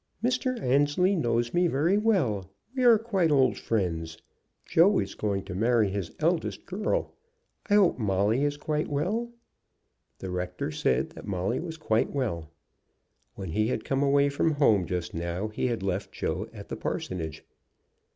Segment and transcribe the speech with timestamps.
[0.23, 0.59] "Mr.
[0.59, 2.49] Annesley knows me very well.
[2.75, 4.17] We are quite old friends.
[4.65, 7.13] Joe is going to marry his eldest girl.
[7.69, 9.29] I hope Molly is quite well."
[10.17, 12.49] The rector said that Molly was quite well.
[13.35, 16.75] When he had come away from home just now he had left Joe at the
[16.75, 17.45] parsonage.